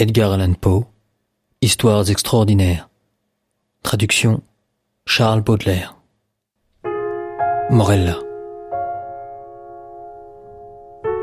[0.00, 0.86] Edgar Allan Poe,
[1.60, 2.88] Histoires extraordinaires.
[3.82, 4.40] Traduction
[5.04, 5.94] Charles Baudelaire.
[7.68, 8.16] Morella.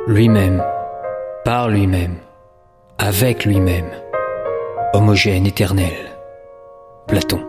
[0.05, 0.63] Lui-même,
[1.43, 2.17] par lui-même,
[2.99, 3.89] avec lui-même,
[4.93, 6.11] homogène éternel.
[7.07, 7.46] Platon.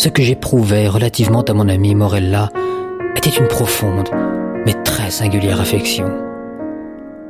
[0.00, 2.48] Ce que j'éprouvais relativement à mon ami Morella
[3.16, 4.08] était une profonde,
[4.64, 6.06] mais très singulière affection.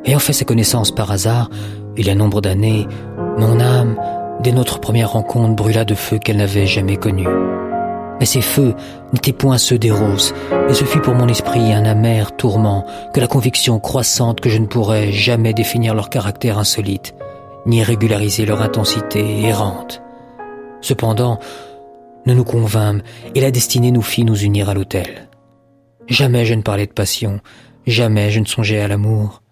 [0.05, 1.51] Ayant fait sa connaissance par hasard,
[1.97, 2.87] il y a nombre d'années,
[3.39, 3.97] mon âme,
[4.39, 7.27] dès notre première rencontre, brûla de feux qu'elle n'avait jamais connus.
[8.21, 8.77] Mais ces feux
[9.13, 10.33] n'étaient point ceux des roses,
[10.69, 14.59] et ce fut pour mon esprit un amer tourment que la conviction croissante que je
[14.59, 17.17] ne pourrais jamais définir leur caractère insolite,
[17.67, 20.03] ni régulariser leur intensité errante.
[20.83, 21.41] Cependant,
[22.31, 23.03] nous nous convînmes
[23.35, 25.29] et la destinée nous fit nous unir à l'autel.
[26.07, 27.41] Jamais je ne parlais de passion,
[27.87, 29.43] jamais je ne songeais à l'amour.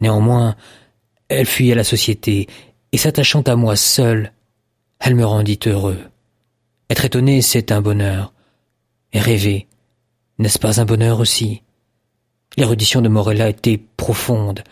[0.00, 0.56] Néanmoins,
[1.28, 2.46] elle fuyait la société
[2.92, 4.32] et s'attachant à moi seule,
[4.98, 5.98] elle me rendit heureux.
[6.88, 8.32] Être étonné, c'est un bonheur.
[9.12, 9.68] Et rêver,
[10.38, 11.62] n'est-ce pas un bonheur aussi?
[12.56, 14.62] L'érudition de Morella était profonde.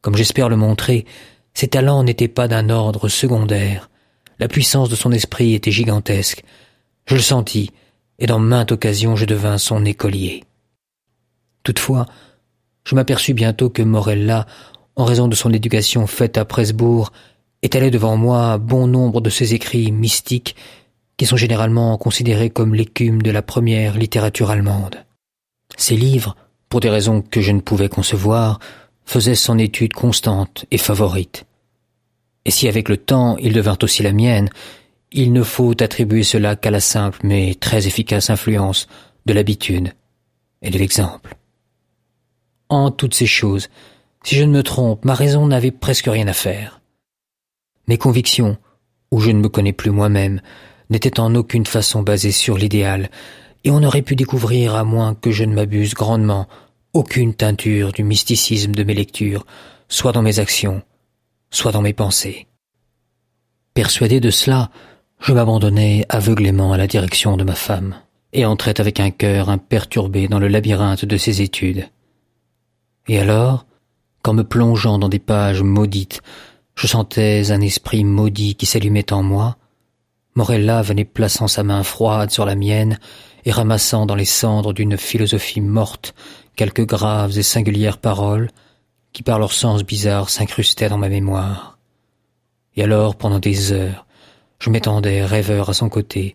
[0.00, 1.04] Comme j'espère le montrer,
[1.52, 3.90] ses talents n'étaient pas d'un ordre secondaire.
[4.38, 6.42] La puissance de son esprit était gigantesque.
[7.06, 7.70] Je le sentis,
[8.18, 10.44] et dans maintes occasions je devins son écolier.
[11.62, 12.06] Toutefois,
[12.84, 14.46] je m'aperçus bientôt que Morella,
[14.96, 17.12] en raison de son éducation faite à Presbourg,
[17.62, 20.56] étalait devant moi bon nombre de ces écrits mystiques
[21.16, 25.04] qui sont généralement considérés comme l'écume de la première littérature allemande.
[25.76, 26.36] Ces livres,
[26.68, 28.58] pour des raisons que je ne pouvais concevoir,
[29.04, 31.44] faisaient son étude constante et favorite.
[32.44, 34.50] Et si avec le temps il devint aussi la mienne,
[35.16, 38.86] il ne faut attribuer cela qu'à la simple mais très efficace influence
[39.24, 39.94] de l'habitude
[40.60, 41.36] et de l'exemple.
[42.68, 43.68] En toutes ces choses,
[44.22, 46.82] si je ne me trompe, ma raison n'avait presque rien à faire.
[47.88, 48.58] Mes convictions,
[49.10, 50.42] où je ne me connais plus moi-même,
[50.90, 53.08] n'étaient en aucune façon basées sur l'idéal,
[53.64, 56.46] et on aurait pu découvrir, à moins que je ne m'abuse grandement,
[56.92, 59.46] aucune teinture du mysticisme de mes lectures,
[59.88, 60.82] soit dans mes actions,
[61.50, 62.48] soit dans mes pensées.
[63.72, 64.70] Persuadé de cela,
[65.20, 67.96] je m'abandonnai aveuglément à la direction de ma femme,
[68.32, 71.88] et entrais avec un cœur imperturbé dans le labyrinthe de ses études.
[73.08, 73.66] Et alors,
[74.22, 76.20] qu'en me plongeant dans des pages maudites,
[76.74, 79.56] je sentais un esprit maudit qui s'allumait en moi,
[80.36, 82.98] Morella venait plaçant sa main froide sur la mienne
[83.46, 86.14] et ramassant dans les cendres d'une philosophie morte
[86.56, 88.50] quelques graves et singulières paroles
[89.14, 91.78] qui par leur sens bizarre s'incrustaient dans ma mémoire.
[92.76, 94.05] Et alors, pendant des heures,
[94.58, 96.34] je m'étendais rêveur à son côté,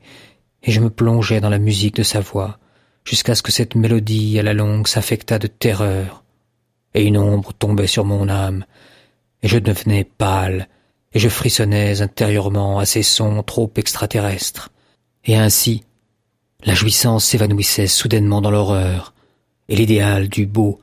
[0.63, 2.59] et je me plongeais dans la musique de sa voix,
[3.03, 6.23] jusqu'à ce que cette mélodie à la longue s'affectât de terreur,
[6.93, 8.65] et une ombre tombait sur mon âme,
[9.41, 10.67] et je devenais pâle,
[11.13, 14.69] et je frissonnais intérieurement à ces sons trop extraterrestres.
[15.25, 15.83] Et ainsi,
[16.63, 19.13] la jouissance s'évanouissait soudainement dans l'horreur,
[19.67, 20.79] et l'idéal du beau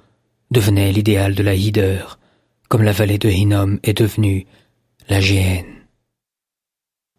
[0.50, 2.18] devenait l'idéal de la hideur,
[2.68, 4.46] comme la vallée de Hinnom est devenue
[5.08, 5.77] la géhenne.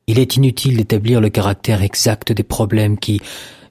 [0.09, 3.21] Il est inutile d'établir le caractère exact des problèmes qui,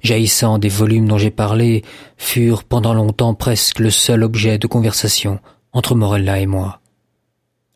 [0.05, 1.83] jaillissant des volumes dont j'ai parlé,
[2.17, 5.41] furent pendant longtemps presque le seul objet de conversation
[5.73, 6.81] entre Morella et moi.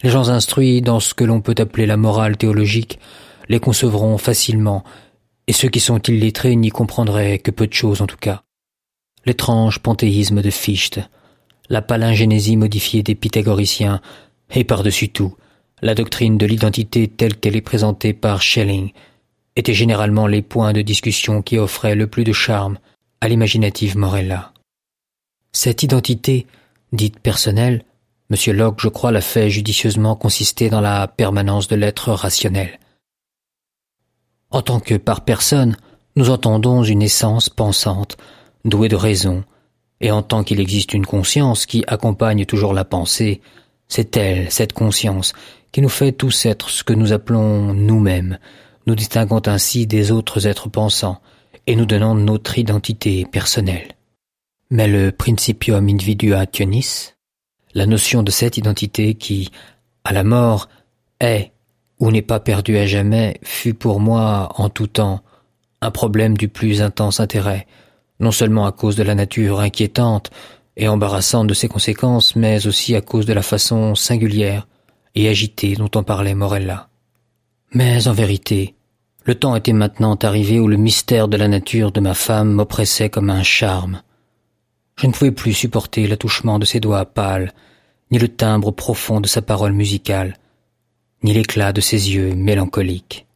[0.04, 3.00] Les gens instruits dans ce que l'on peut appeler la morale théologique
[3.48, 4.84] les concevront facilement,
[5.48, 8.44] et ceux qui sont illettrés n'y comprendraient que peu de choses en tout cas.
[9.26, 11.00] L'étrange panthéisme de Fichte,
[11.68, 14.00] la palingénésie modifiée des pythagoriciens,
[14.54, 15.34] et par-dessus tout,
[15.82, 18.92] la doctrine de l'identité telle qu'elle est présentée par Schelling
[19.56, 22.78] était généralement les points de discussion qui offraient le plus de charme
[23.20, 24.52] à l'imaginative Morella.
[25.52, 26.46] Cette identité,
[26.92, 27.84] dite personnelle,
[28.30, 28.56] M.
[28.56, 32.78] Locke, je crois, l'a fait judicieusement consister dans la permanence de l'être rationnel.
[34.50, 35.76] En tant que par personne,
[36.16, 38.16] nous entendons une essence pensante,
[38.64, 39.44] douée de raison,
[40.00, 43.40] et en tant qu'il existe une conscience qui accompagne toujours la pensée,
[43.88, 45.32] c'est elle, cette conscience,
[45.72, 48.38] qui nous fait tous être ce que nous appelons nous-mêmes,
[48.86, 51.20] nous distinguant ainsi des autres êtres pensants,
[51.66, 53.92] et nous donnant notre identité personnelle.
[54.70, 57.12] Mais le principium individuationis,
[57.74, 59.50] la notion de cette identité qui,
[60.04, 60.68] à la mort,
[61.20, 61.52] est
[62.00, 65.20] ou n'est pas perdue à jamais, fut pour moi, en tout temps,
[65.80, 67.66] un problème du plus intense intérêt,
[68.18, 70.30] non seulement à cause de la nature inquiétante
[70.76, 74.66] et embarrassante de ses conséquences, mais aussi à cause de la façon singulière
[75.14, 76.88] et agité dont en parlait Morella.
[77.72, 78.74] Mais en vérité,
[79.24, 83.08] Le temps était maintenant arrivé où le mystère de la nature de ma femme m'oppressait
[83.08, 84.02] comme un charme.
[84.96, 87.52] Je ne pouvais plus supporter l'attouchement de ses doigts pâles,
[88.10, 90.36] ni le timbre profond de sa parole musicale,
[91.22, 93.26] ni l'éclat de ses yeux mélancoliques.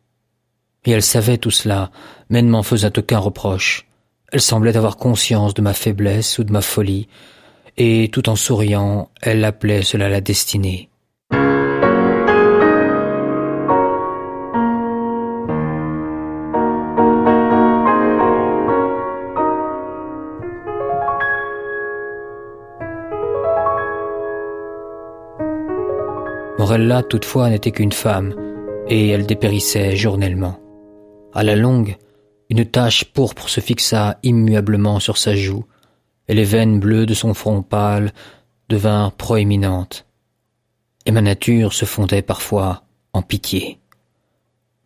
[0.84, 1.90] Et elle savait tout cela,
[2.30, 3.86] mais ne m'en faisait aucun reproche.
[4.32, 7.08] Elle semblait avoir conscience de ma faiblesse ou de ma folie,
[7.76, 10.88] et tout en souriant, elle appelait cela la destinée.
[26.66, 28.34] Morella, toutefois, n'était qu'une femme,
[28.88, 30.58] et elle dépérissait journellement.
[31.32, 31.96] À la longue,
[32.50, 35.64] une tache pourpre se fixa immuablement sur sa joue,
[36.26, 38.12] et les veines bleues de son front pâle
[38.68, 40.06] devinrent proéminentes.
[41.04, 42.82] Et ma nature se fondait parfois
[43.12, 43.78] en pitié.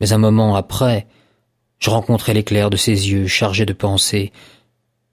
[0.02, 1.06] Mais un moment après,
[1.78, 4.32] je rencontrai l'éclair de ses yeux chargés de pensées,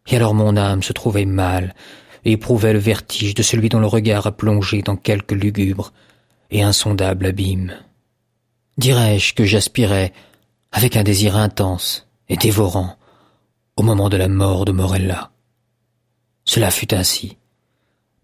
[0.07, 1.75] et alors mon âme se trouvait mal,
[2.25, 5.93] et éprouvait le vertige de celui dont le regard a plongé dans quelque lugubre
[6.51, 7.73] et insondable abîme.
[8.77, 10.13] Dirais-je que j'aspirais,
[10.71, 12.95] avec un désir intense et dévorant,
[13.75, 15.31] au moment de la mort de Morella.
[16.45, 17.37] Cela fut ainsi.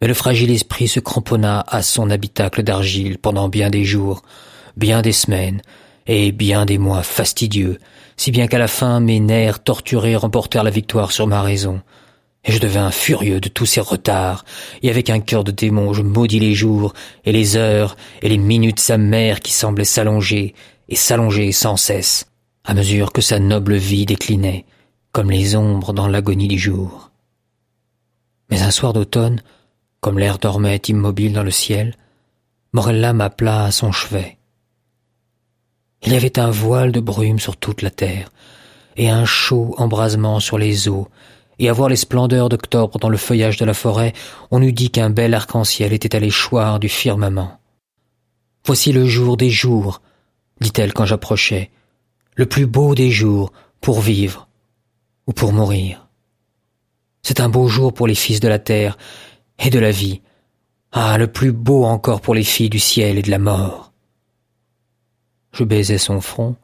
[0.02, 4.22] Mais le fragile esprit se cramponna à son habitacle d'argile pendant bien des jours,
[4.78, 5.62] bien des semaines,
[6.08, 7.80] et bien des mois fastidieux,
[8.18, 11.82] si bien qu'à la fin mes nerfs torturés remportèrent la victoire sur ma raison,
[12.46, 14.44] et je devins furieux de tous ces retards,
[14.82, 16.94] et avec un cœur de démon je maudis les jours,
[17.26, 20.54] et les heures, et les minutes mère qui semblaient s'allonger,
[20.90, 22.28] et s'allonger sans cesse,
[22.66, 24.66] à mesure que sa noble vie déclinait,
[25.12, 27.12] comme les ombres dans l'agonie du jour.
[28.50, 29.42] Mais un soir d'automne,
[30.02, 31.96] comme l'air dormait immobile dans le ciel,
[32.74, 34.38] Morella m'appela à son chevet.
[36.06, 38.32] Il y avait un voile de brume sur toute la terre,
[38.98, 41.08] et un chaud embrasement sur les eaux,
[41.60, 44.14] et à voir les splendeurs d'octobre dans le feuillage de la forêt,
[44.52, 47.60] on eût dit qu'un bel arc-en-ciel était allé choir du firmament.
[48.66, 50.02] Voici le jour des jours,
[50.62, 51.72] dit-elle quand j'approchais,
[52.36, 53.52] le plus beau des jours
[53.82, 54.48] pour vivre
[55.28, 56.08] ou pour mourir.
[57.22, 58.98] C'est un beau jour pour les fils de la terre
[59.60, 60.22] et de la vie.
[60.92, 63.94] Ah, le plus beau encore pour les filles du ciel et de la mort.
[65.52, 66.56] Je baisai son front,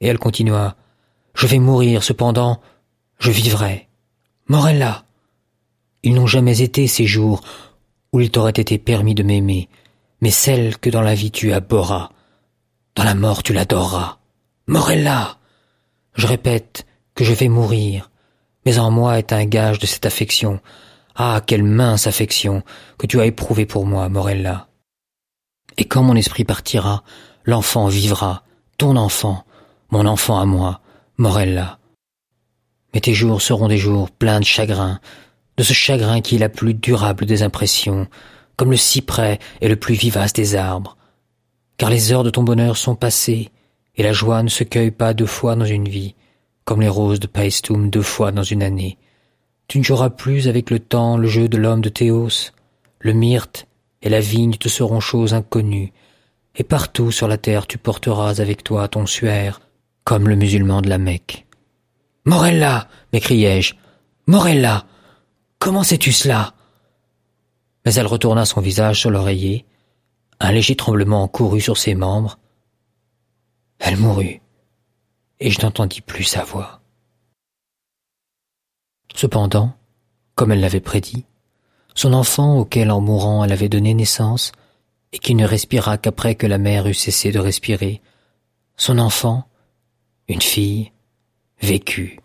[0.00, 0.76] et elle continua.
[1.34, 2.60] Je vais mourir, cependant,
[3.18, 3.88] je vivrai.
[4.46, 5.04] Morella,
[6.02, 7.40] ils n'ont jamais été ces jours
[8.12, 9.70] où il t'aurait été permis de m'aimer,
[10.20, 12.10] mais celles que dans la vie tu abhorras,
[12.94, 14.18] dans la mort tu l'adoreras.
[14.66, 15.38] Morella,
[16.14, 18.10] je répète que je vais mourir,
[18.66, 20.60] mais en moi est un gage de cette affection.
[21.14, 22.62] Ah, quelle mince affection
[22.98, 24.68] que tu as éprouvée pour moi, Morella.
[25.78, 27.02] Et quand mon esprit partira,
[27.44, 28.42] l'enfant vivra,
[28.76, 29.44] ton enfant,
[29.90, 30.80] mon enfant à moi,
[31.16, 31.78] Morella.
[32.94, 35.00] Mais tes jours seront des jours pleins de chagrin,
[35.56, 38.06] de ce chagrin qui est la plus durable des impressions,
[38.56, 40.96] comme le cyprès est le plus vivace des arbres.
[41.76, 43.50] Car les heures de ton bonheur sont passées,
[43.96, 46.14] et la joie ne se cueille pas deux fois dans une vie,
[46.64, 48.96] comme les roses de Paestum deux fois dans une année.
[49.66, 52.52] Tu ne joueras plus avec le temps le jeu de l'homme de Théos.
[53.00, 53.66] Le myrte
[54.02, 55.92] et la vigne te seront choses inconnues,
[56.56, 59.60] et partout sur la terre tu porteras avec toi ton suaire,
[60.04, 61.46] comme le musulman de la Mecque.
[62.26, 63.74] Morella m'écriai-je.
[64.26, 64.86] Morella
[65.58, 66.54] Comment sais-tu cela?
[67.84, 69.66] Mais elle retourna son visage sur l'oreiller.
[70.40, 72.38] Un léger tremblement courut sur ses membres.
[73.78, 74.40] Elle mourut,
[75.40, 76.80] et je n'entendis plus sa voix.
[79.14, 79.74] Cependant,
[80.34, 81.26] comme elle l'avait prédit,
[81.94, 84.52] son enfant auquel en mourant elle avait donné naissance,
[85.12, 88.00] et qui ne respira qu'après que la mère eut cessé de respirer,
[88.76, 89.46] son enfant,
[90.28, 90.90] une fille,
[91.60, 92.18] vécut.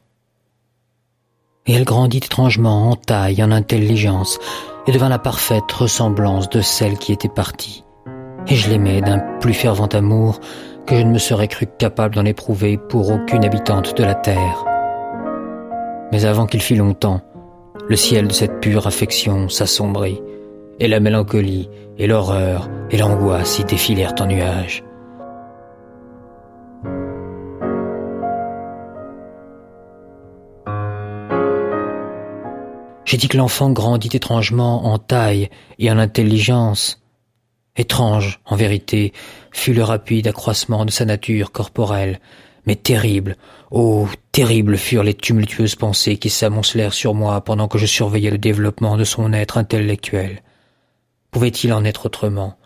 [1.65, 4.39] Et elle grandit étrangement en taille, en intelligence,
[4.87, 7.83] et devint la parfaite ressemblance de celle qui était partie.
[8.47, 10.39] Et je l'aimais d'un plus fervent amour
[10.87, 14.65] que je ne me serais cru capable d'en éprouver pour aucune habitante de la terre.
[16.11, 17.21] Mais avant qu'il fît longtemps,
[17.87, 20.21] le ciel de cette pure affection s'assombrit,
[20.79, 24.83] et la mélancolie, et l'horreur, et l'angoisse y défilèrent en nuages.
[33.09, 35.49] J'ai dit que l'enfant grandit étrangement en taille
[35.79, 37.01] et en intelligence.
[37.75, 39.13] Étrange, en vérité,
[39.51, 42.19] fut le rapide accroissement de sa nature corporelle,
[42.67, 43.35] mais terrible,
[43.71, 48.37] oh, terribles furent les tumultueuses pensées qui s'amoncelèrent sur moi pendant que je surveillais le
[48.37, 50.43] développement de son être intellectuel.
[51.31, 52.59] Pouvait-il en être autrement?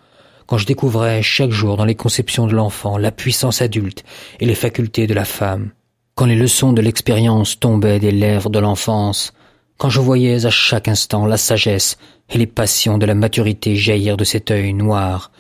[0.46, 4.04] Quand je découvrais chaque jour dans les conceptions de l'enfant la puissance adulte
[4.42, 5.72] et les facultés de la femme,
[6.16, 9.32] quand les leçons de l'expérience tombaient des lèvres de l'enfance,
[9.77, 11.98] quand je voyais à chaque instant la sagesse
[12.30, 15.32] et les passions de la maturité jaillir de cet œil noir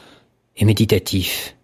[0.57, 1.55] et méditatif.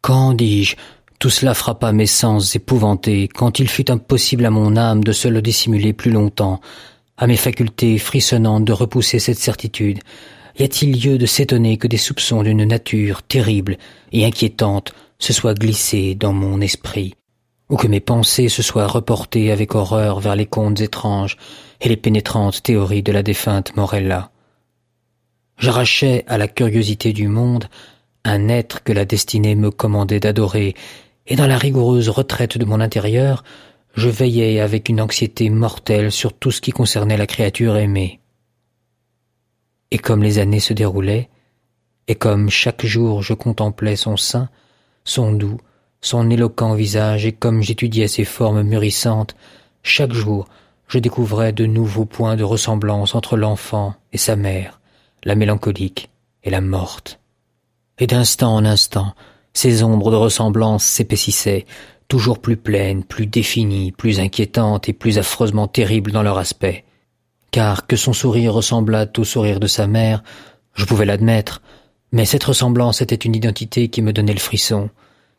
[0.00, 0.76] Quand, dis-je,
[1.18, 5.28] tout cela frappa mes sens épouvantés, quand il fut impossible à mon âme de se
[5.28, 6.60] le dissimuler plus longtemps,
[7.16, 10.00] à mes facultés frissonnantes de repousser cette certitude,
[10.58, 13.78] y a-t-il lieu de s'étonner que des soupçons d'une nature terrible
[14.12, 17.14] et inquiétante se soient glissés dans mon esprit,
[17.70, 21.36] ou que mes pensées se soient reportées avec horreur vers les contes étranges
[21.80, 24.30] et les pénétrantes théories de la défunte Morella.
[25.58, 27.68] J'arrachais à la curiosité du monde
[28.24, 30.74] un être que la destinée me commandait d'adorer,
[31.26, 33.44] et dans la rigoureuse retraite de mon intérieur,
[33.94, 38.20] je veillais avec une anxiété mortelle sur tout ce qui concernait la créature aimée.
[39.90, 41.28] Et comme les années se déroulaient,
[42.08, 44.48] et comme chaque jour je contemplais son sein,
[45.04, 45.58] son doux,
[46.04, 49.34] son éloquent visage, et comme j'étudiais ses formes mûrissantes,
[49.82, 50.46] chaque jour
[50.86, 54.80] je découvrais de nouveaux points de ressemblance entre l'enfant et sa mère,
[55.24, 56.10] la mélancolique
[56.42, 57.20] et la morte.
[57.98, 59.14] Et d'instant en instant,
[59.54, 61.64] ces ombres de ressemblance s'épaississaient,
[62.06, 66.84] toujours plus pleines, plus définies, plus inquiétantes et plus affreusement terribles dans leur aspect.
[67.50, 70.22] Car que son sourire ressemblât au sourire de sa mère,
[70.74, 71.62] je pouvais l'admettre,
[72.12, 74.90] mais cette ressemblance était une identité qui me donnait le frisson.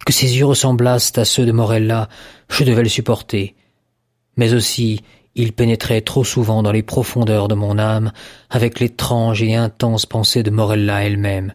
[0.03, 2.09] Que ses yeux ressemblassent à ceux de Morella,
[2.49, 3.55] je devais le supporter.
[4.37, 5.01] Mais aussi,
[5.35, 8.11] il pénétrait trop souvent dans les profondeurs de mon âme
[8.49, 11.53] avec l'étrange et intense pensée de Morella elle-même,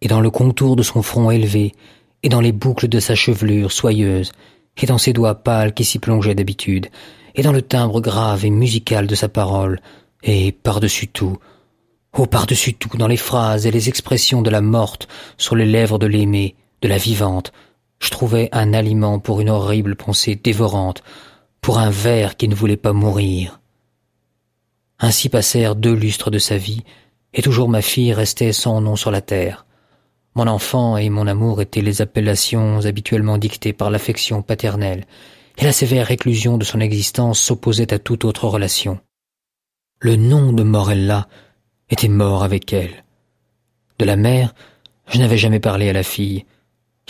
[0.00, 1.72] et dans le contour de son front élevé,
[2.22, 4.32] et dans les boucles de sa chevelure soyeuse,
[4.76, 6.88] et dans ses doigts pâles qui s'y plongeaient d'habitude,
[7.36, 9.80] et dans le timbre grave et musical de sa parole,
[10.22, 11.36] et par-dessus tout,
[12.18, 15.06] oh par-dessus tout, dans les phrases et les expressions de la morte
[15.38, 16.56] sur les lèvres de l'aimée,
[16.86, 17.52] de la vivante,
[17.98, 21.02] je trouvais un aliment pour une horrible pensée dévorante,
[21.60, 23.60] pour un ver qui ne voulait pas mourir.
[25.00, 26.84] Ainsi passèrent deux lustres de sa vie,
[27.34, 29.66] et toujours ma fille restait sans nom sur la terre.
[30.36, 35.06] Mon enfant et mon amour étaient les appellations habituellement dictées par l'affection paternelle,
[35.58, 39.00] et la sévère réclusion de son existence s'opposait à toute autre relation.
[39.98, 41.26] Le nom de Morella
[41.90, 43.04] était mort avec elle.
[43.98, 44.54] De la mère,
[45.08, 46.44] je n'avais jamais parlé à la fille.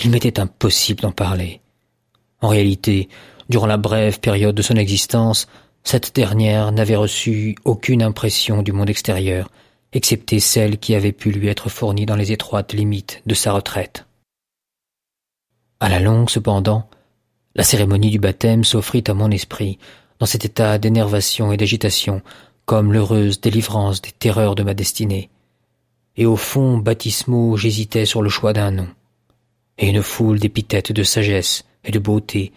[0.02, 1.60] Il m'était impossible d'en parler.
[2.40, 3.08] En réalité,
[3.48, 5.46] Durant la brève période de son existence,
[5.84, 9.50] cette dernière n'avait reçu aucune impression du monde extérieur,
[9.92, 14.04] excepté celle qui avait pu lui être fournie dans les étroites limites de sa retraite.
[15.78, 16.88] À la longue, cependant,
[17.54, 19.78] la cérémonie du baptême s'offrit à mon esprit,
[20.18, 22.22] dans cet état d'énervation et d'agitation,
[22.64, 25.30] comme l'heureuse délivrance des terreurs de ma destinée.
[26.16, 28.88] Et au fond baptismaux j'hésitais sur le choix d'un nom.
[29.78, 32.52] Et une foule d'épithètes de sagesse et de beauté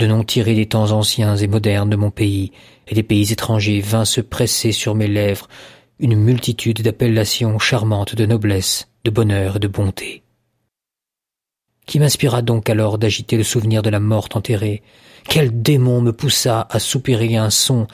[0.00, 2.52] de noms tirés des temps anciens et modernes de mon pays
[2.88, 5.46] et des pays étrangers vint se presser sur mes lèvres
[5.98, 10.22] une multitude d'appellations charmantes de noblesse, de bonheur et de bonté.
[11.86, 14.82] Qui m'inspira donc alors d'agiter le souvenir de la morte enterrée?
[15.28, 17.86] Quel démon me poussa à soupirer un son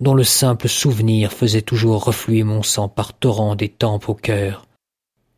[0.00, 4.66] dont le simple souvenir faisait toujours refluer mon sang par torrents des tempes au cœur?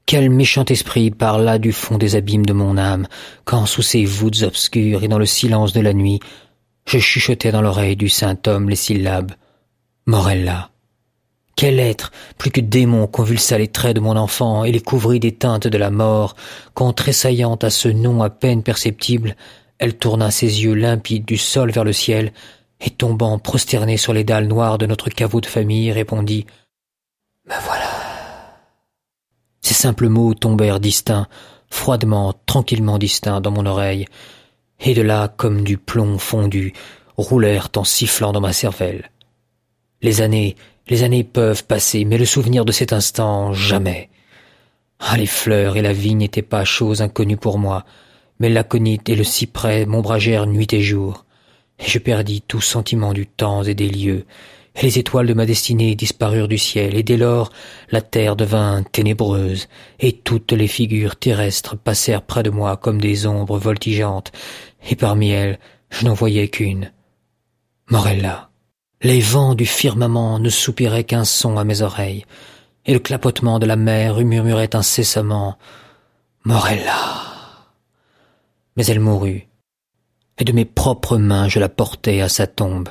[0.06, 3.08] Quel méchant esprit parla du fond des abîmes de mon âme,
[3.44, 6.20] quand sous ces voûtes obscures et dans le silence de la nuit,
[6.86, 9.32] je chuchotais dans l'oreille du saint homme les syllabes
[10.06, 10.70] Morella.
[11.56, 15.32] Quel être, plus que démon, convulsa les traits de mon enfant et les couvrit des
[15.32, 16.36] teintes de la mort,
[16.74, 19.34] quand, tressaillant à ce nom à peine perceptible,
[19.78, 22.32] elle tourna ses yeux limpides du sol vers le ciel,
[22.80, 26.46] et tombant prosternée sur les dalles noires de notre caveau de famille, répondit
[27.48, 28.15] Me voilà.
[29.86, 31.28] Simples mots tombèrent distincts,
[31.70, 34.06] froidement, tranquillement distincts dans mon oreille,
[34.80, 36.72] et de là, comme du plomb fondu,
[37.16, 39.12] roulèrent en sifflant dans ma cervelle.
[40.02, 40.56] Les années,
[40.88, 44.10] les années peuvent passer, mais le souvenir de cet instant, jamais.
[44.98, 47.84] Ah, les fleurs et la vie n'étaient pas chose inconnue pour moi,
[48.40, 51.26] mais l'aconite et le cyprès m'ombragèrent nuit et jour,
[51.78, 54.26] et je perdis tout sentiment du temps et des lieux,
[54.82, 57.50] les étoiles de ma destinée disparurent du ciel, et dès lors
[57.90, 59.68] la terre devint ténébreuse,
[60.00, 64.32] et toutes les figures terrestres passèrent près de moi comme des ombres voltigeantes,
[64.88, 65.58] et parmi elles
[65.90, 66.92] je n'en voyais qu'une.
[67.90, 68.50] Morella.
[69.02, 72.26] Les vents du firmament ne soupiraient qu'un son à mes oreilles,
[72.84, 75.58] et le clapotement de la mer murmurait incessamment
[76.44, 77.22] Morella.
[78.76, 79.48] Mais elle mourut,
[80.38, 82.88] et de mes propres mains je la portai à sa tombe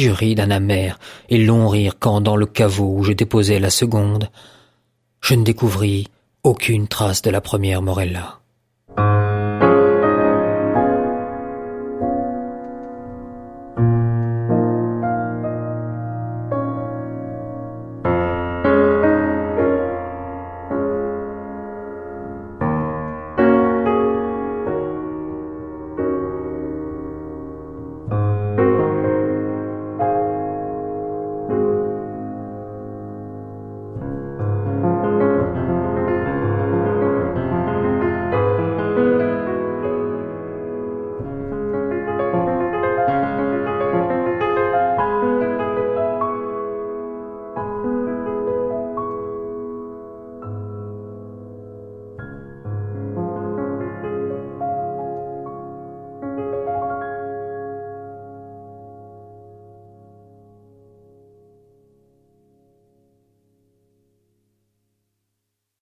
[0.00, 3.70] je ris d'un amer et long rire quand, dans le caveau où je déposais la
[3.70, 4.30] seconde,
[5.20, 6.08] je ne découvris
[6.42, 8.41] aucune trace de la première Morella.